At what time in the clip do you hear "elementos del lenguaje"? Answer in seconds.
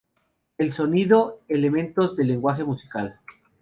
1.47-2.63